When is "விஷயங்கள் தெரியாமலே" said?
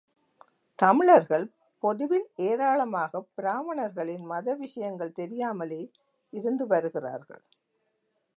4.55-5.91